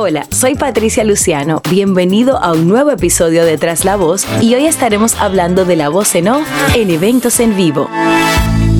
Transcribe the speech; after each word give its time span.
Hola, 0.00 0.28
soy 0.30 0.54
Patricia 0.54 1.02
Luciano. 1.02 1.60
Bienvenido 1.68 2.38
a 2.40 2.52
un 2.52 2.68
nuevo 2.68 2.92
episodio 2.92 3.44
de 3.44 3.58
Tras 3.58 3.84
la 3.84 3.96
Voz 3.96 4.24
y 4.40 4.54
hoy 4.54 4.66
estaremos 4.66 5.16
hablando 5.16 5.64
de 5.64 5.74
la 5.74 5.88
voz 5.88 6.14
en 6.14 6.28
off 6.28 6.46
en 6.76 6.90
eventos 6.90 7.40
en 7.40 7.56
vivo. 7.56 7.88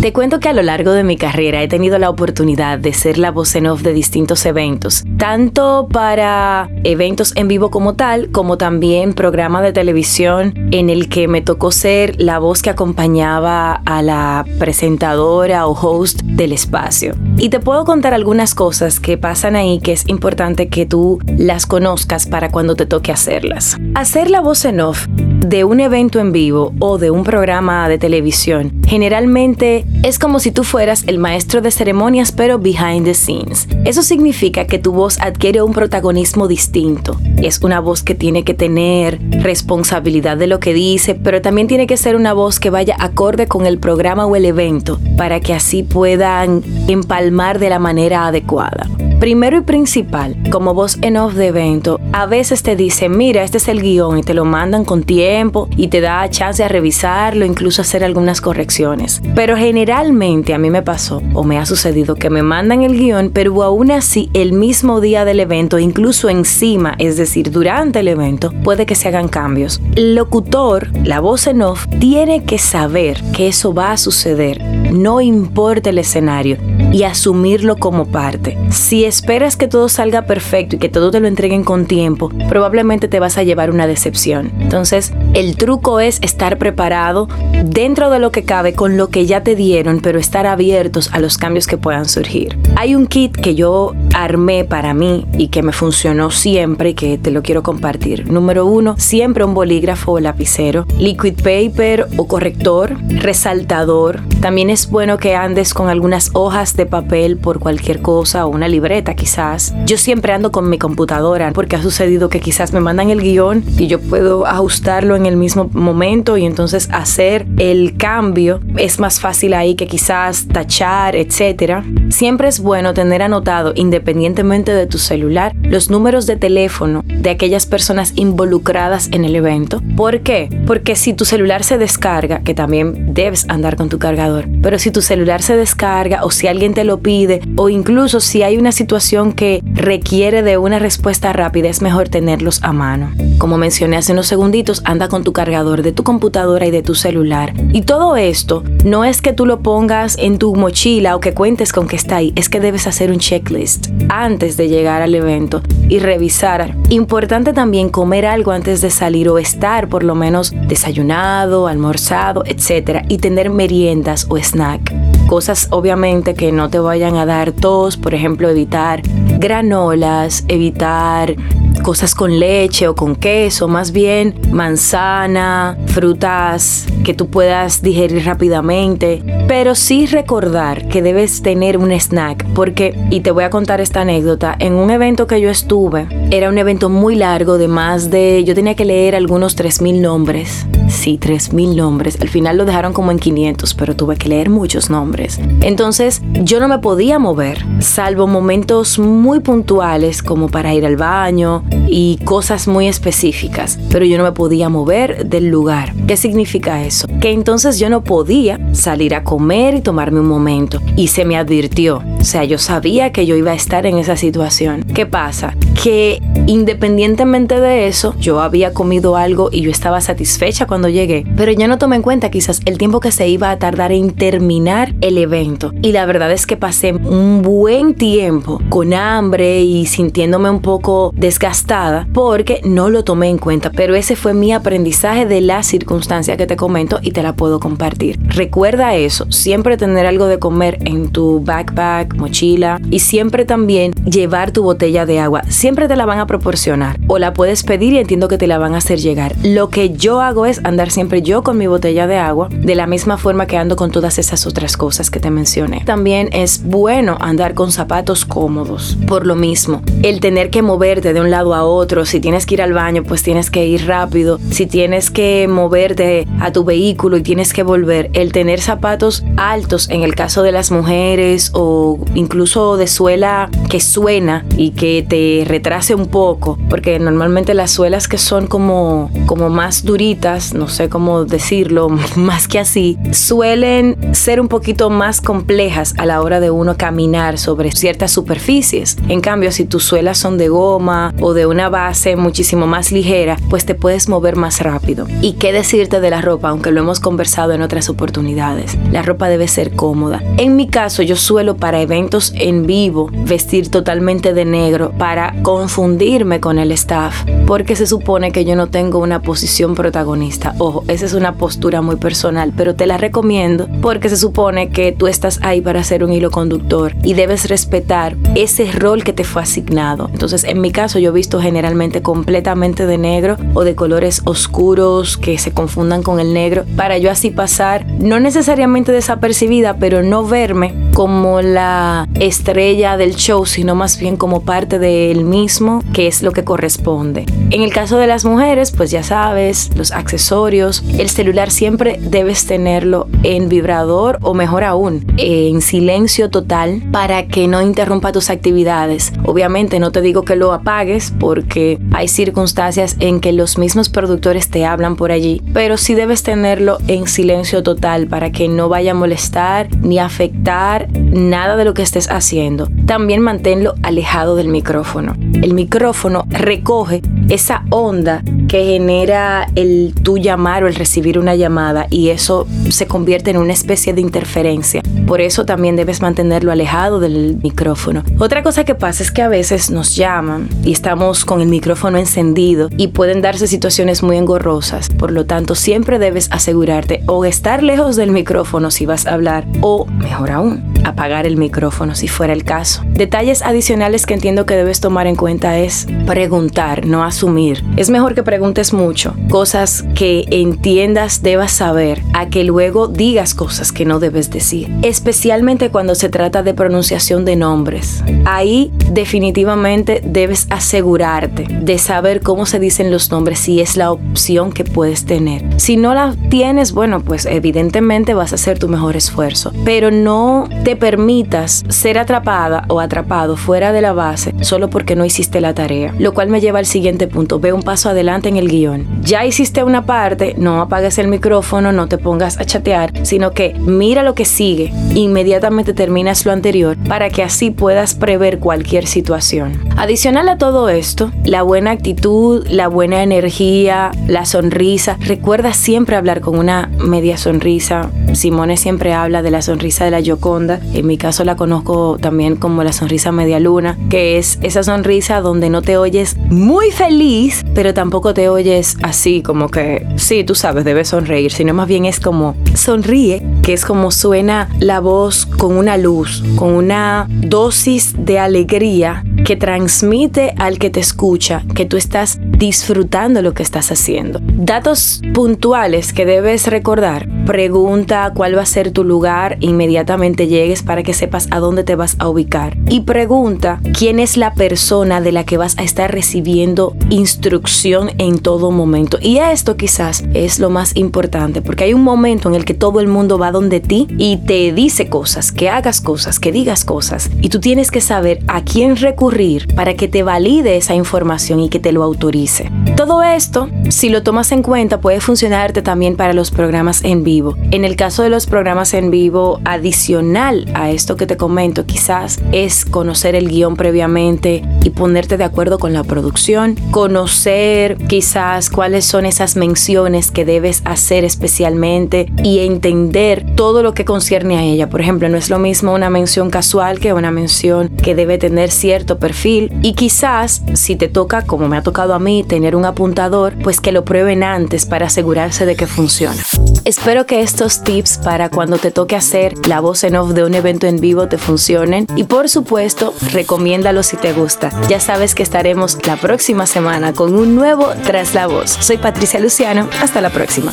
Te 0.00 0.12
cuento 0.12 0.38
que 0.38 0.48
a 0.48 0.52
lo 0.52 0.62
largo 0.62 0.92
de 0.92 1.02
mi 1.02 1.16
carrera 1.16 1.60
he 1.60 1.66
tenido 1.66 1.98
la 1.98 2.08
oportunidad 2.08 2.78
de 2.78 2.92
ser 2.92 3.18
la 3.18 3.32
voz 3.32 3.56
en 3.56 3.66
off 3.66 3.82
de 3.82 3.92
distintos 3.92 4.46
eventos, 4.46 5.02
tanto 5.16 5.88
para 5.90 6.70
eventos 6.84 7.32
en 7.34 7.48
vivo 7.48 7.72
como 7.72 7.94
tal, 7.96 8.30
como 8.30 8.58
también 8.58 9.12
programa 9.12 9.60
de 9.60 9.72
televisión 9.72 10.54
en 10.70 10.88
el 10.88 11.08
que 11.08 11.26
me 11.26 11.42
tocó 11.42 11.72
ser 11.72 12.14
la 12.22 12.38
voz 12.38 12.62
que 12.62 12.70
acompañaba 12.70 13.72
a 13.72 14.02
la 14.02 14.46
presentadora 14.60 15.66
o 15.66 15.72
host 15.72 16.22
del 16.22 16.52
espacio. 16.52 17.16
Y 17.36 17.48
te 17.48 17.58
puedo 17.58 17.84
contar 17.84 18.14
algunas 18.14 18.54
cosas 18.54 19.00
que 19.00 19.18
pasan 19.18 19.56
ahí 19.56 19.80
que 19.80 19.90
es 19.90 20.08
importante 20.08 20.68
que 20.68 20.86
tú 20.86 21.18
las 21.26 21.66
conozcas 21.66 22.26
para 22.26 22.50
cuando 22.52 22.76
te 22.76 22.86
toque 22.86 23.10
hacerlas. 23.10 23.76
Hacer 23.96 24.30
la 24.30 24.42
voz 24.42 24.64
en 24.64 24.80
off 24.80 25.08
de 25.38 25.64
un 25.64 25.80
evento 25.80 26.20
en 26.20 26.32
vivo 26.32 26.72
o 26.78 26.98
de 26.98 27.10
un 27.10 27.24
programa 27.24 27.88
de 27.88 27.98
televisión 27.98 28.72
generalmente 28.88 29.84
es 30.02 30.18
como 30.18 30.40
si 30.40 30.50
tú 30.50 30.64
fueras 30.64 31.04
el 31.06 31.18
maestro 31.18 31.60
de 31.60 31.70
ceremonias 31.70 32.32
pero 32.32 32.58
behind 32.58 33.04
the 33.04 33.14
scenes. 33.14 33.68
Eso 33.84 34.02
significa 34.02 34.66
que 34.66 34.78
tu 34.78 34.92
voz 34.92 35.20
adquiere 35.20 35.62
un 35.62 35.72
protagonismo 35.72 36.48
distinto. 36.48 37.18
Es 37.42 37.60
una 37.62 37.80
voz 37.80 38.02
que 38.02 38.14
tiene 38.14 38.44
que 38.44 38.54
tener 38.54 39.20
responsabilidad 39.42 40.38
de 40.38 40.46
lo 40.46 40.58
que 40.58 40.72
dice, 40.72 41.14
pero 41.14 41.42
también 41.42 41.68
tiene 41.68 41.86
que 41.86 41.96
ser 41.96 42.16
una 42.16 42.32
voz 42.32 42.58
que 42.58 42.70
vaya 42.70 42.96
acorde 42.98 43.46
con 43.46 43.66
el 43.66 43.78
programa 43.78 44.26
o 44.26 44.36
el 44.36 44.46
evento 44.46 44.98
para 45.16 45.40
que 45.40 45.52
así 45.52 45.82
puedan 45.82 46.62
empalmar 46.88 47.58
de 47.58 47.70
la 47.70 47.78
manera 47.78 48.26
adecuada. 48.26 48.88
Primero 49.18 49.58
y 49.58 49.62
principal, 49.62 50.36
como 50.52 50.74
voz 50.74 50.96
en 51.02 51.16
off 51.16 51.34
de 51.34 51.48
evento, 51.48 51.98
a 52.12 52.26
veces 52.26 52.62
te 52.62 52.76
dicen, 52.76 53.16
mira, 53.16 53.42
este 53.42 53.58
es 53.58 53.66
el 53.66 53.82
guion 53.82 54.18
y 54.18 54.22
te 54.22 54.32
lo 54.32 54.44
mandan 54.44 54.84
con 54.84 55.02
tiempo 55.02 55.68
y 55.76 55.88
te 55.88 56.00
da 56.00 56.30
chance 56.30 56.62
a 56.62 56.68
revisarlo, 56.68 57.44
incluso 57.44 57.82
hacer 57.82 58.04
algunas 58.04 58.40
correcciones. 58.40 59.20
Pero 59.34 59.56
generalmente 59.56 60.54
a 60.54 60.58
mí 60.58 60.70
me 60.70 60.82
pasó 60.82 61.20
o 61.34 61.42
me 61.42 61.58
ha 61.58 61.66
sucedido 61.66 62.14
que 62.14 62.30
me 62.30 62.44
mandan 62.44 62.82
el 62.82 62.96
guion, 62.96 63.30
pero 63.34 63.60
aún 63.64 63.90
así 63.90 64.30
el 64.34 64.52
mismo 64.52 65.00
día 65.00 65.24
del 65.24 65.40
evento, 65.40 65.80
incluso 65.80 66.28
encima, 66.28 66.94
es 66.98 67.16
decir, 67.16 67.50
durante 67.50 67.98
el 67.98 68.06
evento, 68.06 68.52
puede 68.62 68.86
que 68.86 68.94
se 68.94 69.08
hagan 69.08 69.26
cambios. 69.26 69.80
El 69.96 70.14
locutor, 70.14 70.90
la 71.04 71.18
voz 71.18 71.48
en 71.48 71.62
off, 71.62 71.88
tiene 71.98 72.44
que 72.44 72.58
saber 72.58 73.20
que 73.32 73.48
eso 73.48 73.74
va 73.74 73.90
a 73.90 73.96
suceder, 73.96 74.62
no 74.92 75.20
importa 75.20 75.90
el 75.90 75.98
escenario, 75.98 76.56
y 76.92 77.02
asumirlo 77.02 77.76
como 77.76 78.06
parte. 78.06 78.58
Si 78.70 79.04
esperas 79.04 79.56
que 79.56 79.68
todo 79.68 79.88
salga 79.88 80.22
perfecto 80.22 80.76
y 80.76 80.78
que 80.78 80.88
todo 80.88 81.10
te 81.10 81.20
lo 81.20 81.28
entreguen 81.28 81.64
con 81.64 81.86
tiempo, 81.86 82.30
probablemente 82.48 83.08
te 83.08 83.20
vas 83.20 83.38
a 83.38 83.42
llevar 83.42 83.70
una 83.70 83.86
decepción. 83.86 84.52
Entonces, 84.60 85.12
el 85.34 85.56
truco 85.56 86.00
es 86.00 86.18
estar 86.22 86.58
preparado 86.58 87.28
dentro 87.64 88.10
de 88.10 88.18
lo 88.18 88.32
que 88.32 88.44
cabe 88.44 88.72
con 88.72 88.96
lo 88.96 89.08
que 89.08 89.26
ya 89.26 89.42
te 89.42 89.54
dieron, 89.54 90.00
pero 90.00 90.18
estar 90.18 90.46
abiertos 90.46 91.10
a 91.12 91.18
los 91.18 91.38
cambios 91.38 91.66
que 91.66 91.78
puedan 91.78 92.08
surgir. 92.08 92.58
Hay 92.76 92.94
un 92.94 93.06
kit 93.06 93.36
que 93.36 93.54
yo 93.54 93.94
armé 94.14 94.64
para 94.64 94.94
mí 94.94 95.26
y 95.36 95.48
que 95.48 95.62
me 95.62 95.72
funcionó 95.72 96.30
siempre 96.30 96.90
y 96.90 96.94
que 96.94 97.18
te 97.18 97.30
lo 97.30 97.42
quiero 97.42 97.62
compartir. 97.62 98.30
Número 98.30 98.66
uno, 98.66 98.94
siempre 98.98 99.44
un 99.44 99.54
bolígrafo 99.54 100.12
o 100.12 100.20
lapicero, 100.20 100.86
liquid 100.98 101.34
paper 101.42 102.06
o 102.16 102.26
corrector, 102.26 102.96
resaltador. 103.08 104.20
También 104.40 104.70
es 104.70 104.90
bueno 104.90 105.18
que 105.18 105.34
andes 105.34 105.74
con 105.74 105.88
algunas 105.88 106.30
hojas 106.34 106.76
de 106.78 106.86
papel 106.86 107.36
por 107.36 107.58
cualquier 107.58 108.00
cosa 108.00 108.46
o 108.46 108.48
una 108.48 108.68
libreta 108.68 109.14
quizás. 109.14 109.74
Yo 109.84 109.98
siempre 109.98 110.32
ando 110.32 110.50
con 110.50 110.70
mi 110.70 110.78
computadora 110.78 111.52
porque 111.52 111.76
ha 111.76 111.82
sucedido 111.82 112.30
que 112.30 112.40
quizás 112.40 112.72
me 112.72 112.80
mandan 112.80 113.10
el 113.10 113.20
guion 113.20 113.62
y 113.76 113.88
yo 113.88 114.00
puedo 114.00 114.46
ajustarlo 114.46 115.14
en 115.16 115.26
el 115.26 115.36
mismo 115.36 115.68
momento 115.74 116.38
y 116.38 116.46
entonces 116.46 116.88
hacer 116.92 117.46
el 117.58 117.96
cambio 117.98 118.60
es 118.76 118.98
más 118.98 119.20
fácil 119.20 119.52
ahí 119.52 119.74
que 119.74 119.86
quizás 119.86 120.48
tachar, 120.48 121.16
etcétera. 121.16 121.84
Siempre 122.08 122.48
es 122.48 122.60
bueno 122.60 122.94
tener 122.94 123.20
anotado 123.20 123.72
independientemente 123.74 124.72
de 124.72 124.86
tu 124.86 124.96
celular 124.98 125.52
los 125.62 125.90
números 125.90 126.26
de 126.26 126.36
teléfono 126.36 127.02
de 127.04 127.30
aquellas 127.30 127.66
personas 127.66 128.12
involucradas 128.14 129.08
en 129.12 129.24
el 129.24 129.34
evento. 129.34 129.82
¿Por 129.96 130.20
qué? 130.20 130.48
Porque 130.66 130.96
si 130.96 131.12
tu 131.12 131.24
celular 131.24 131.64
se 131.64 131.76
descarga, 131.76 132.40
que 132.40 132.54
también 132.54 133.12
debes 133.14 133.46
andar 133.48 133.76
con 133.76 133.88
tu 133.88 133.98
cargador, 133.98 134.46
pero 134.62 134.78
si 134.78 134.90
tu 134.90 135.02
celular 135.02 135.42
se 135.42 135.56
descarga 135.56 136.24
o 136.24 136.30
si 136.30 136.46
alguien 136.46 136.67
lo 136.84 137.00
pide 137.00 137.40
o 137.56 137.68
incluso 137.68 138.20
si 138.20 138.42
hay 138.42 138.56
una 138.56 138.72
situación 138.72 139.32
que 139.32 139.62
requiere 139.64 140.42
de 140.42 140.58
una 140.58 140.78
respuesta 140.78 141.32
rápida, 141.32 141.68
es 141.68 141.82
mejor 141.82 142.08
tenerlos 142.08 142.60
a 142.62 142.72
mano. 142.72 143.10
Como 143.38 143.56
mencioné 143.56 143.96
hace 143.96 144.12
unos 144.12 144.26
segunditos, 144.26 144.82
anda 144.84 145.08
con 145.08 145.24
tu 145.24 145.32
cargador 145.32 145.82
de 145.82 145.92
tu 145.92 146.04
computadora 146.04 146.66
y 146.66 146.70
de 146.70 146.82
tu 146.82 146.94
celular. 146.94 147.54
Y 147.72 147.82
todo 147.82 148.16
esto 148.16 148.62
no 148.84 149.04
es 149.04 149.22
que 149.22 149.32
tú 149.32 149.46
lo 149.46 149.60
pongas 149.60 150.16
en 150.18 150.38
tu 150.38 150.54
mochila 150.54 151.16
o 151.16 151.20
que 151.20 151.34
cuentes 151.34 151.72
con 151.72 151.88
que 151.88 151.96
está 151.96 152.16
ahí, 152.16 152.32
es 152.36 152.48
que 152.48 152.60
debes 152.60 152.86
hacer 152.86 153.10
un 153.10 153.18
checklist 153.18 153.88
antes 154.08 154.56
de 154.56 154.68
llegar 154.68 155.02
al 155.02 155.14
evento 155.14 155.62
y 155.88 155.98
revisar. 155.98 156.74
Importante 156.90 157.52
también 157.52 157.88
comer 157.88 158.26
algo 158.26 158.52
antes 158.52 158.80
de 158.80 158.90
salir 158.90 159.28
o 159.28 159.38
estar 159.38 159.88
por 159.88 160.04
lo 160.04 160.14
menos 160.14 160.52
desayunado, 160.68 161.66
almorzado, 161.66 162.44
etc. 162.46 163.04
Y 163.08 163.18
tener 163.18 163.50
meriendas 163.50 164.26
o 164.28 164.36
snack. 164.36 165.17
Cosas 165.28 165.68
obviamente 165.72 166.32
que 166.32 166.52
no 166.52 166.70
te 166.70 166.78
vayan 166.78 167.16
a 167.16 167.26
dar 167.26 167.52
tos, 167.52 167.98
por 167.98 168.14
ejemplo, 168.14 168.48
evitar 168.48 169.02
granolas, 169.38 170.42
evitar 170.48 171.36
cosas 171.82 172.14
con 172.14 172.38
leche 172.38 172.88
o 172.88 172.94
con 172.94 173.16
queso, 173.16 173.68
más 173.68 173.92
bien 173.92 174.34
manzana, 174.52 175.78
frutas 175.86 176.86
que 177.04 177.14
tú 177.14 177.28
puedas 177.28 177.82
digerir 177.82 178.24
rápidamente, 178.24 179.22
pero 179.48 179.74
sí 179.74 180.06
recordar 180.06 180.88
que 180.88 181.02
debes 181.02 181.42
tener 181.42 181.78
un 181.78 181.92
snack, 181.92 182.46
porque, 182.54 182.98
y 183.10 183.20
te 183.20 183.30
voy 183.30 183.44
a 183.44 183.50
contar 183.50 183.80
esta 183.80 184.02
anécdota, 184.02 184.54
en 184.58 184.74
un 184.74 184.90
evento 184.90 185.26
que 185.26 185.40
yo 185.40 185.50
estuve, 185.50 186.06
era 186.30 186.48
un 186.48 186.58
evento 186.58 186.90
muy 186.90 187.14
largo 187.14 187.58
de 187.58 187.68
más 187.68 188.10
de, 188.10 188.44
yo 188.44 188.54
tenía 188.54 188.74
que 188.74 188.84
leer 188.84 189.14
algunos 189.14 189.56
3.000 189.56 190.00
nombres, 190.00 190.66
sí, 190.88 191.18
3.000 191.20 191.74
nombres, 191.74 192.18
al 192.20 192.28
final 192.28 192.58
lo 192.58 192.64
dejaron 192.64 192.92
como 192.92 193.10
en 193.10 193.18
500, 193.18 193.74
pero 193.74 193.96
tuve 193.96 194.16
que 194.16 194.28
leer 194.28 194.50
muchos 194.50 194.90
nombres. 194.90 195.40
Entonces, 195.60 196.22
yo 196.34 196.60
no 196.60 196.68
me 196.68 196.78
podía 196.78 197.18
mover, 197.18 197.64
salvo 197.80 198.26
momentos 198.26 198.98
muy 198.98 199.40
puntuales 199.40 200.22
como 200.22 200.48
para 200.48 200.74
ir 200.74 200.84
al 200.84 200.96
baño, 200.96 201.57
Moreno 201.60 201.77
y 201.88 202.18
cosas 202.24 202.68
muy 202.68 202.88
específicas, 202.88 203.78
pero 203.90 204.04
yo 204.04 204.18
no 204.18 204.24
me 204.24 204.32
podía 204.32 204.68
mover 204.68 205.26
del 205.26 205.48
lugar. 205.48 205.94
¿Qué 206.06 206.16
significa 206.16 206.84
eso? 206.84 207.06
Que 207.20 207.32
entonces 207.32 207.78
yo 207.78 207.88
no 207.90 208.04
podía 208.04 208.58
salir 208.72 209.14
a 209.14 209.24
comer 209.24 209.74
y 209.74 209.80
tomarme 209.80 210.20
un 210.20 210.26
momento 210.26 210.80
y 210.96 211.08
se 211.08 211.24
me 211.24 211.36
advirtió. 211.36 212.02
O 212.20 212.24
sea, 212.24 212.44
yo 212.44 212.58
sabía 212.58 213.12
que 213.12 213.26
yo 213.26 213.36
iba 213.36 213.52
a 213.52 213.54
estar 213.54 213.86
en 213.86 213.98
esa 213.98 214.16
situación. 214.16 214.84
¿Qué 214.94 215.06
pasa? 215.06 215.54
Que 215.82 216.20
independientemente 216.46 217.60
de 217.60 217.88
eso, 217.88 218.14
yo 218.18 218.40
había 218.40 218.72
comido 218.72 219.16
algo 219.16 219.48
y 219.52 219.62
yo 219.62 219.70
estaba 219.70 220.00
satisfecha 220.00 220.66
cuando 220.66 220.88
llegué, 220.88 221.24
pero 221.36 221.52
yo 221.52 221.68
no 221.68 221.78
tomé 221.78 221.96
en 221.96 222.02
cuenta 222.02 222.30
quizás 222.30 222.60
el 222.64 222.78
tiempo 222.78 223.00
que 223.00 223.12
se 223.12 223.28
iba 223.28 223.50
a 223.50 223.58
tardar 223.58 223.92
en 223.92 224.10
terminar 224.10 224.94
el 225.00 225.18
evento. 225.18 225.72
Y 225.82 225.92
la 225.92 226.06
verdad 226.06 226.32
es 226.32 226.46
que 226.46 226.56
pasé 226.56 226.92
un 226.92 227.42
buen 227.42 227.94
tiempo 227.94 228.60
con 228.68 228.92
hambre 228.94 229.62
y 229.62 229.86
sintiéndome 229.86 230.50
un 230.50 230.60
poco 230.60 231.12
desgastada 231.14 231.77
porque 232.12 232.60
no 232.64 232.90
lo 232.90 233.02
tomé 233.02 233.28
en 233.28 233.38
cuenta, 233.38 233.70
pero 233.70 233.94
ese 233.94 234.14
fue 234.14 234.34
mi 234.34 234.52
aprendizaje 234.52 235.24
de 235.26 235.40
la 235.40 235.62
circunstancia 235.62 236.36
que 236.36 236.46
te 236.46 236.56
comento 236.56 236.98
y 237.02 237.12
te 237.12 237.22
la 237.22 237.34
puedo 237.34 237.58
compartir. 237.58 238.18
Recuerda 238.26 238.94
eso, 238.94 239.30
siempre 239.30 239.76
tener 239.78 240.06
algo 240.06 240.26
de 240.26 240.38
comer 240.38 240.78
en 240.84 241.08
tu 241.10 241.40
backpack, 241.40 242.14
mochila 242.16 242.78
y 242.90 242.98
siempre 243.00 243.44
también 243.44 243.92
llevar 244.04 244.50
tu 244.50 244.62
botella 244.62 245.06
de 245.06 245.18
agua. 245.18 245.42
Siempre 245.48 245.88
te 245.88 245.96
la 245.96 246.04
van 246.04 246.18
a 246.18 246.26
proporcionar 246.26 246.98
o 247.06 247.18
la 247.18 247.32
puedes 247.32 247.62
pedir 247.62 247.94
y 247.94 247.98
entiendo 247.98 248.28
que 248.28 248.38
te 248.38 248.46
la 248.46 248.58
van 248.58 248.74
a 248.74 248.78
hacer 248.78 248.98
llegar. 248.98 249.34
Lo 249.42 249.70
que 249.70 249.90
yo 249.90 250.20
hago 250.20 250.44
es 250.44 250.60
andar 250.64 250.90
siempre 250.90 251.22
yo 251.22 251.42
con 251.42 251.56
mi 251.56 251.66
botella 251.66 252.06
de 252.06 252.18
agua 252.18 252.48
de 252.50 252.74
la 252.74 252.86
misma 252.86 253.16
forma 253.16 253.46
que 253.46 253.56
ando 253.56 253.76
con 253.76 253.90
todas 253.90 254.18
esas 254.18 254.46
otras 254.46 254.76
cosas 254.76 255.10
que 255.10 255.20
te 255.20 255.30
mencioné. 255.30 255.82
También 255.86 256.28
es 256.32 256.62
bueno 256.62 257.16
andar 257.20 257.54
con 257.54 257.72
zapatos 257.72 258.24
cómodos. 258.24 258.98
Por 259.06 259.26
lo 259.26 259.34
mismo, 259.34 259.82
el 260.02 260.20
tener 260.20 260.50
que 260.50 260.62
moverte 260.62 261.14
de 261.14 261.20
un 261.20 261.30
lado 261.30 261.38
lado 261.38 261.54
a 261.54 261.64
otro, 261.64 261.67
si 262.04 262.20
tienes 262.20 262.46
que 262.46 262.54
ir 262.54 262.62
al 262.62 262.72
baño, 262.72 263.02
pues 263.02 263.22
tienes 263.22 263.50
que 263.50 263.66
ir 263.66 263.86
rápido, 263.86 264.38
si 264.50 264.66
tienes 264.66 265.10
que 265.10 265.46
moverte 265.48 266.26
a 266.40 266.50
tu 266.52 266.64
vehículo 266.64 267.16
y 267.16 267.22
tienes 267.22 267.52
que 267.52 267.62
volver, 267.62 268.10
el 268.14 268.32
tener 268.32 268.60
zapatos 268.60 269.24
altos 269.36 269.90
en 269.90 270.02
el 270.02 270.14
caso 270.14 270.42
de 270.42 270.52
las 270.52 270.70
mujeres 270.70 271.50
o 271.54 271.98
incluso 272.14 272.76
de 272.76 272.86
suela 272.86 273.50
que 273.68 273.80
suena 273.80 274.44
y 274.56 274.70
que 274.70 275.04
te 275.06 275.44
retrase 275.46 275.94
un 275.94 276.06
poco, 276.06 276.58
porque 276.70 276.98
normalmente 276.98 277.54
las 277.54 277.70
suelas 277.70 278.08
que 278.08 278.18
son 278.18 278.46
como, 278.46 279.10
como 279.26 279.50
más 279.50 279.84
duritas, 279.84 280.54
no 280.54 280.68
sé 280.68 280.88
cómo 280.88 281.24
decirlo, 281.24 281.88
más 282.16 282.48
que 282.48 282.58
así, 282.58 282.98
suelen 283.12 284.14
ser 284.14 284.40
un 284.40 284.48
poquito 284.48 284.90
más 284.90 285.20
complejas 285.20 285.94
a 285.98 286.06
la 286.06 286.22
hora 286.22 286.40
de 286.40 286.50
uno 286.50 286.76
caminar 286.76 287.38
sobre 287.38 287.72
ciertas 287.72 288.12
superficies. 288.12 288.96
En 289.08 289.20
cambio, 289.20 289.52
si 289.52 289.64
tus 289.64 289.84
suelas 289.84 290.18
son 290.18 290.38
de 290.38 290.48
goma 290.48 291.14
o 291.20 291.34
de 291.34 291.46
una 291.46 291.57
base 291.68 292.14
muchísimo 292.14 292.68
más 292.68 292.92
ligera, 292.92 293.36
pues 293.50 293.66
te 293.66 293.74
puedes 293.74 294.08
mover 294.08 294.36
más 294.36 294.60
rápido. 294.60 295.06
¿Y 295.20 295.32
qué 295.32 295.52
decirte 295.52 296.00
de 296.00 296.10
la 296.10 296.20
ropa? 296.20 296.50
Aunque 296.50 296.70
lo 296.70 296.80
hemos 296.80 297.00
conversado 297.00 297.52
en 297.52 297.62
otras 297.62 297.88
oportunidades. 297.88 298.78
La 298.92 299.02
ropa 299.02 299.28
debe 299.28 299.48
ser 299.48 299.72
cómoda. 299.72 300.22
En 300.36 300.54
mi 300.54 300.68
caso, 300.68 301.02
yo 301.02 301.16
suelo 301.16 301.56
para 301.56 301.80
eventos 301.80 302.32
en 302.36 302.66
vivo 302.66 303.10
vestir 303.12 303.70
totalmente 303.70 304.34
de 304.34 304.44
negro 304.44 304.92
para 304.96 305.34
confundirme 305.42 306.40
con 306.40 306.58
el 306.58 306.70
staff, 306.72 307.24
porque 307.46 307.74
se 307.74 307.86
supone 307.86 308.30
que 308.30 308.44
yo 308.44 308.54
no 308.54 308.68
tengo 308.68 308.98
una 308.98 309.22
posición 309.22 309.74
protagonista. 309.74 310.54
Ojo, 310.58 310.84
esa 310.88 311.06
es 311.06 311.14
una 311.14 311.34
postura 311.34 311.82
muy 311.82 311.96
personal, 311.96 312.52
pero 312.56 312.74
te 312.74 312.86
la 312.86 312.98
recomiendo 312.98 313.68
porque 313.80 314.08
se 314.08 314.16
supone 314.16 314.68
que 314.70 314.92
tú 314.92 315.06
estás 315.06 315.40
ahí 315.42 315.60
para 315.60 315.82
ser 315.82 316.04
un 316.04 316.12
hilo 316.12 316.30
conductor 316.30 316.94
y 317.02 317.14
debes 317.14 317.48
respetar 317.48 318.16
ese 318.34 318.70
rol 318.70 319.04
que 319.04 319.12
te 319.12 319.24
fue 319.24 319.42
asignado. 319.42 320.10
Entonces, 320.12 320.44
en 320.44 320.60
mi 320.60 320.70
caso, 320.70 320.98
yo 320.98 321.10
he 321.10 321.14
visto 321.14 321.40
generalmente 321.48 322.02
completamente 322.02 322.84
de 322.84 322.98
negro 322.98 323.38
o 323.54 323.64
de 323.64 323.74
colores 323.74 324.20
oscuros 324.26 325.16
que 325.16 325.38
se 325.38 325.50
confundan 325.50 326.02
con 326.02 326.20
el 326.20 326.34
negro 326.34 326.66
para 326.76 326.98
yo 326.98 327.10
así 327.10 327.30
pasar, 327.30 327.86
no 327.86 328.20
necesariamente 328.20 328.92
desapercibida, 328.92 329.78
pero 329.78 330.02
no 330.02 330.26
verme 330.26 330.74
como 330.98 331.42
la 331.42 332.08
estrella 332.18 332.96
del 332.96 333.14
show, 333.14 333.46
sino 333.46 333.76
más 333.76 334.00
bien 334.00 334.16
como 334.16 334.42
parte 334.42 334.80
del 334.80 335.22
mismo, 335.22 335.80
que 335.92 336.08
es 336.08 336.24
lo 336.24 336.32
que 336.32 336.42
corresponde. 336.42 337.24
En 337.50 337.62
el 337.62 337.72
caso 337.72 337.98
de 337.98 338.08
las 338.08 338.24
mujeres, 338.24 338.72
pues 338.72 338.90
ya 338.90 339.04
sabes, 339.04 339.70
los 339.76 339.92
accesorios, 339.92 340.82
el 340.98 341.08
celular 341.08 341.52
siempre 341.52 342.00
debes 342.02 342.46
tenerlo 342.46 343.06
en 343.22 343.48
vibrador 343.48 344.18
o 344.22 344.34
mejor 344.34 344.64
aún, 344.64 345.06
en 345.18 345.60
silencio 345.60 346.30
total 346.30 346.82
para 346.90 347.28
que 347.28 347.46
no 347.46 347.62
interrumpa 347.62 348.10
tus 348.10 348.28
actividades. 348.28 349.12
Obviamente 349.24 349.78
no 349.78 349.92
te 349.92 350.00
digo 350.00 350.22
que 350.24 350.34
lo 350.34 350.52
apagues 350.52 351.12
porque 351.20 351.78
hay 351.92 352.08
circunstancias 352.08 352.96
en 352.98 353.20
que 353.20 353.30
los 353.30 353.56
mismos 353.56 353.88
productores 353.88 354.50
te 354.50 354.66
hablan 354.66 354.96
por 354.96 355.12
allí, 355.12 355.42
pero 355.54 355.76
sí 355.76 355.94
debes 355.94 356.24
tenerlo 356.24 356.78
en 356.88 357.06
silencio 357.06 357.62
total 357.62 358.08
para 358.08 358.32
que 358.32 358.48
no 358.48 358.68
vaya 358.68 358.90
a 358.90 358.94
molestar 358.94 359.68
ni 359.80 360.00
afectar 360.00 360.87
nada 360.94 361.56
de 361.56 361.64
lo 361.64 361.74
que 361.74 361.82
estés 361.82 362.10
haciendo. 362.10 362.68
También 362.86 363.20
manténlo 363.20 363.74
alejado 363.82 364.36
del 364.36 364.48
micrófono. 364.48 365.16
El 365.42 365.54
micrófono 365.54 366.24
recoge 366.28 367.02
esa 367.28 367.64
onda 367.70 368.22
que 368.48 368.64
genera 368.64 369.46
el 369.54 369.94
tú 370.02 370.18
llamar 370.18 370.64
o 370.64 370.68
el 370.68 370.74
recibir 370.74 371.18
una 371.18 371.34
llamada 371.34 371.86
y 371.90 372.08
eso 372.08 372.46
se 372.70 372.86
convierte 372.86 373.30
en 373.30 373.36
una 373.36 373.52
especie 373.52 373.92
de 373.92 374.00
interferencia. 374.00 374.82
Por 375.06 375.20
eso 375.20 375.44
también 375.44 375.76
debes 375.76 376.00
mantenerlo 376.00 376.52
alejado 376.52 377.00
del 377.00 377.38
micrófono. 377.42 378.02
Otra 378.18 378.42
cosa 378.42 378.64
que 378.64 378.74
pasa 378.74 379.02
es 379.02 379.10
que 379.10 379.22
a 379.22 379.28
veces 379.28 379.70
nos 379.70 379.96
llaman 379.96 380.48
y 380.64 380.72
estamos 380.72 381.24
con 381.24 381.40
el 381.40 381.48
micrófono 381.48 381.98
encendido 381.98 382.68
y 382.76 382.88
pueden 382.88 383.20
darse 383.20 383.46
situaciones 383.46 384.02
muy 384.02 384.16
engorrosas. 384.16 384.88
Por 384.88 385.12
lo 385.12 385.26
tanto, 385.26 385.54
siempre 385.54 385.98
debes 385.98 386.28
asegurarte 386.30 387.02
o 387.06 387.24
estar 387.24 387.62
lejos 387.62 387.96
del 387.96 388.10
micrófono 388.10 388.70
si 388.70 388.86
vas 388.86 389.06
a 389.06 389.14
hablar 389.14 389.46
o, 389.60 389.86
mejor 389.86 390.30
aún, 390.30 390.62
apagar 390.88 391.26
el 391.26 391.36
micrófono 391.36 391.94
si 391.94 392.08
fuera 392.08 392.32
el 392.32 392.44
caso. 392.44 392.82
Detalles 392.86 393.42
adicionales 393.42 394.06
que 394.06 394.14
entiendo 394.14 394.46
que 394.46 394.54
debes 394.54 394.80
tomar 394.80 395.06
en 395.06 395.16
cuenta 395.16 395.58
es 395.58 395.86
preguntar, 396.06 396.86
no 396.86 397.04
asumir. 397.04 397.64
Es 397.76 397.90
mejor 397.90 398.14
que 398.14 398.22
preguntes 398.22 398.72
mucho, 398.72 399.14
cosas 399.30 399.84
que 399.94 400.24
entiendas 400.30 401.22
debas 401.22 401.52
saber, 401.52 402.02
a 402.14 402.28
que 402.28 402.44
luego 402.44 402.88
digas 402.88 403.34
cosas 403.34 403.72
que 403.72 403.84
no 403.84 404.00
debes 404.00 404.30
decir, 404.30 404.68
especialmente 404.82 405.70
cuando 405.70 405.94
se 405.94 406.08
trata 406.08 406.42
de 406.42 406.54
pronunciación 406.54 407.24
de 407.24 407.36
nombres. 407.36 408.02
Ahí 408.24 408.72
definitivamente 408.90 410.00
debes 410.04 410.46
asegurarte 410.50 411.46
de 411.48 411.78
saber 411.78 412.20
cómo 412.20 412.46
se 412.46 412.58
dicen 412.58 412.90
los 412.90 413.10
nombres 413.10 413.38
si 413.38 413.60
es 413.60 413.76
la 413.76 413.92
opción 413.92 414.52
que 414.52 414.64
puedes 414.64 415.04
tener. 415.04 415.44
Si 415.58 415.76
no 415.76 415.94
la 415.94 416.14
tienes, 416.30 416.72
bueno, 416.72 417.00
pues 417.00 417.26
evidentemente 417.26 418.14
vas 418.14 418.32
a 418.32 418.36
hacer 418.36 418.58
tu 418.58 418.68
mejor 418.68 418.96
esfuerzo, 418.96 419.52
pero 419.64 419.90
no 419.90 420.48
te 420.64 420.76
permitas 420.78 421.64
ser 421.68 421.98
atrapada 421.98 422.64
o 422.68 422.80
atrapado 422.80 423.36
fuera 423.36 423.72
de 423.72 423.80
la 423.80 423.92
base 423.92 424.34
solo 424.40 424.70
porque 424.70 424.96
no 424.96 425.04
hiciste 425.04 425.40
la 425.40 425.54
tarea. 425.54 425.94
Lo 425.98 426.14
cual 426.14 426.28
me 426.28 426.40
lleva 426.40 426.58
al 426.58 426.66
siguiente 426.66 427.06
punto. 427.08 427.38
Ve 427.40 427.52
un 427.52 427.62
paso 427.62 427.90
adelante 427.90 428.28
en 428.28 428.36
el 428.36 428.48
guion. 428.48 428.86
Ya 429.02 429.24
hiciste 429.24 429.62
una 429.64 429.84
parte, 429.86 430.34
no 430.38 430.60
apagues 430.60 430.98
el 430.98 431.08
micrófono, 431.08 431.72
no 431.72 431.88
te 431.88 431.98
pongas 431.98 432.38
a 432.38 432.44
chatear, 432.44 432.92
sino 433.04 433.32
que 433.32 433.54
mira 433.58 434.02
lo 434.02 434.14
que 434.14 434.24
sigue. 434.24 434.72
Inmediatamente 434.94 435.74
terminas 435.74 436.24
lo 436.24 436.32
anterior 436.32 436.76
para 436.88 437.10
que 437.10 437.22
así 437.22 437.50
puedas 437.50 437.94
prever 437.94 438.38
cualquier 438.38 438.86
situación. 438.86 439.52
Adicional 439.76 440.28
a 440.28 440.38
todo 440.38 440.68
esto, 440.68 441.10
la 441.24 441.42
buena 441.42 441.70
actitud, 441.70 442.46
la 442.48 442.68
buena 442.68 443.02
energía, 443.02 443.90
la 444.06 444.24
sonrisa. 444.24 444.96
Recuerda 445.00 445.52
siempre 445.52 445.96
hablar 445.96 446.20
con 446.20 446.38
una 446.38 446.70
media 446.78 447.16
sonrisa. 447.16 447.90
Simone 448.14 448.56
siempre 448.56 448.92
habla 448.92 449.22
de 449.22 449.30
la 449.30 449.42
sonrisa 449.42 449.84
de 449.84 449.90
la 449.90 450.00
Yoconda 450.00 450.57
en 450.72 450.86
mi 450.86 450.98
caso 450.98 451.24
la 451.24 451.36
conozco 451.36 451.98
también 452.00 452.36
como 452.36 452.62
la 452.62 452.72
sonrisa 452.72 453.12
media 453.12 453.40
luna, 453.40 453.78
que 453.90 454.18
es 454.18 454.38
esa 454.42 454.62
sonrisa 454.62 455.20
donde 455.20 455.50
no 455.50 455.62
te 455.62 455.76
oyes 455.76 456.16
muy 456.30 456.70
feliz, 456.70 457.44
pero 457.54 457.74
tampoco 457.74 458.14
te 458.14 458.28
oyes 458.28 458.76
así 458.82 459.22
como 459.22 459.48
que, 459.48 459.86
sí, 459.96 460.24
tú 460.24 460.34
sabes, 460.34 460.64
debes 460.64 460.88
sonreír, 460.88 461.32
sino 461.32 461.54
más 461.54 461.68
bien 461.68 461.84
es 461.84 462.00
como 462.00 462.36
sonríe, 462.54 463.22
que 463.42 463.52
es 463.52 463.64
como 463.64 463.90
suena 463.90 464.48
la 464.60 464.80
voz 464.80 465.26
con 465.26 465.56
una 465.56 465.76
luz, 465.76 466.22
con 466.36 466.52
una 466.52 467.06
dosis 467.08 467.94
de 467.96 468.18
alegría 468.18 469.04
que 469.24 469.36
transmite 469.36 470.34
al 470.38 470.58
que 470.58 470.70
te 470.70 470.80
escucha 470.80 471.44
que 471.54 471.66
tú 471.66 471.76
estás 471.76 472.18
disfrutando 472.20 473.22
lo 473.22 473.34
que 473.34 473.42
estás 473.42 473.70
haciendo. 473.70 474.20
Datos 474.22 475.02
puntuales 475.12 475.92
que 475.92 476.06
debes 476.06 476.46
recordar. 476.46 477.08
Pregunta 477.26 478.12
cuál 478.14 478.36
va 478.36 478.42
a 478.42 478.46
ser 478.46 478.70
tu 478.70 478.84
lugar 478.84 479.36
inmediatamente 479.40 480.28
llegues 480.28 480.62
para 480.62 480.82
que 480.82 480.94
sepas 480.94 481.28
a 481.30 481.40
dónde 481.40 481.64
te 481.64 481.74
vas 481.74 481.96
a 481.98 482.08
ubicar. 482.08 482.56
Y 482.68 482.82
pregunta 482.82 483.60
quién 483.76 483.98
es 483.98 484.16
la 484.16 484.34
persona 484.34 485.00
de 485.00 485.12
la 485.12 485.24
que 485.24 485.36
vas 485.36 485.58
a 485.58 485.62
estar 485.62 485.92
recibiendo 485.92 486.74
instrucción 486.90 487.90
en 487.98 488.18
todo 488.18 488.50
momento. 488.50 488.98
Y 489.00 489.18
esto 489.18 489.56
quizás 489.56 490.04
es 490.14 490.38
lo 490.38 490.50
más 490.50 490.76
importante 490.76 491.42
porque 491.42 491.64
hay 491.64 491.74
un 491.74 491.82
momento 491.82 492.28
en 492.28 492.34
el 492.34 492.44
que 492.44 492.54
todo 492.54 492.80
el 492.80 492.88
mundo 492.88 493.18
va 493.18 493.32
donde 493.32 493.60
ti 493.60 493.88
y 493.98 494.18
te 494.18 494.52
dice 494.52 494.88
cosas, 494.88 495.32
que 495.32 495.50
hagas 495.50 495.80
cosas, 495.80 496.18
que 496.20 496.32
digas 496.32 496.64
cosas. 496.64 497.10
Y 497.20 497.28
tú 497.28 497.40
tienes 497.40 497.70
que 497.70 497.80
saber 497.80 498.20
a 498.28 498.42
quién 498.42 498.76
recurrir 498.76 499.07
para 499.54 499.74
que 499.74 499.88
te 499.88 500.02
valide 500.02 500.56
esa 500.56 500.74
información 500.74 501.40
y 501.40 501.48
que 501.48 501.58
te 501.58 501.72
lo 501.72 501.82
autorice. 501.82 502.50
Todo 502.76 503.02
esto, 503.02 503.48
si 503.70 503.88
lo 503.88 504.02
tomas 504.02 504.32
en 504.32 504.42
cuenta, 504.42 504.80
puede 504.80 505.00
funcionarte 505.00 505.62
también 505.62 505.96
para 505.96 506.12
los 506.12 506.30
programas 506.30 506.84
en 506.84 507.04
vivo. 507.04 507.34
En 507.50 507.64
el 507.64 507.74
caso 507.74 508.02
de 508.02 508.10
los 508.10 508.26
programas 508.26 508.74
en 508.74 508.90
vivo, 508.90 509.40
adicional 509.44 510.46
a 510.54 510.70
esto 510.70 510.96
que 510.96 511.06
te 511.06 511.16
comento, 511.16 511.64
quizás 511.64 512.20
es 512.32 512.66
conocer 512.66 513.14
el 513.14 513.28
guion 513.28 513.56
previamente 513.56 514.42
y 514.62 514.70
ponerte 514.70 515.16
de 515.16 515.24
acuerdo 515.24 515.58
con 515.58 515.72
la 515.72 515.84
producción, 515.84 516.56
conocer 516.70 517.78
quizás 517.88 518.50
cuáles 518.50 518.84
son 518.84 519.06
esas 519.06 519.36
menciones 519.36 520.10
que 520.10 520.26
debes 520.26 520.60
hacer 520.66 521.04
especialmente 521.04 522.12
y 522.22 522.40
entender 522.40 523.24
todo 523.36 523.62
lo 523.62 523.72
que 523.72 523.86
concierne 523.86 524.36
a 524.36 524.42
ella. 524.42 524.68
Por 524.68 524.82
ejemplo, 524.82 525.08
no 525.08 525.16
es 525.16 525.30
lo 525.30 525.38
mismo 525.38 525.72
una 525.72 525.88
mención 525.88 526.28
casual 526.28 526.78
que 526.78 526.92
una 526.92 527.10
mención 527.10 527.70
que 527.82 527.94
debe 527.94 528.18
tener 528.18 528.50
perfil 528.98 529.52
y 529.62 529.74
quizás 529.74 530.42
si 530.54 530.76
te 530.76 530.88
toca, 530.88 531.22
como 531.22 531.48
me 531.48 531.56
ha 531.56 531.62
tocado 531.62 531.94
a 531.94 531.98
mí, 531.98 532.24
tener 532.24 532.56
un 532.56 532.64
apuntador, 532.64 533.34
pues 533.42 533.60
que 533.60 533.72
lo 533.72 533.84
prueben 533.84 534.22
antes 534.22 534.66
para 534.66 534.86
asegurarse 534.86 535.46
de 535.46 535.56
que 535.56 535.66
funciona. 535.66 536.22
Espero 536.64 537.06
que 537.06 537.22
estos 537.22 537.62
tips 537.62 537.98
para 537.98 538.28
cuando 538.28 538.58
te 538.58 538.70
toque 538.70 538.96
hacer 538.96 539.34
la 539.46 539.60
voz 539.60 539.84
en 539.84 539.96
off 539.96 540.10
de 540.10 540.24
un 540.24 540.34
evento 540.34 540.66
en 540.66 540.80
vivo 540.80 541.08
te 541.08 541.18
funcionen 541.18 541.86
y 541.96 542.04
por 542.04 542.28
supuesto 542.28 542.94
recomiéndalo 543.12 543.82
si 543.82 543.96
te 543.96 544.12
gusta. 544.12 544.50
Ya 544.68 544.80
sabes 544.80 545.14
que 545.14 545.22
estaremos 545.22 545.78
la 545.86 545.96
próxima 545.96 546.46
semana 546.46 546.92
con 546.92 547.14
un 547.14 547.34
nuevo 547.34 547.68
Tras 547.84 548.14
la 548.14 548.26
Voz. 548.26 548.50
Soy 548.60 548.78
Patricia 548.78 549.20
Luciano, 549.20 549.68
hasta 549.80 550.00
la 550.00 550.10
próxima. 550.10 550.52